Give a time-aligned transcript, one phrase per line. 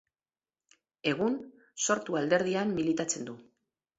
[1.11, 1.35] Egun,
[1.87, 3.37] Sortu alderdian militatzen du.